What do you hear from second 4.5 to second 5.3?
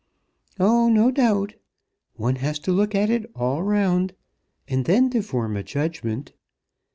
and then to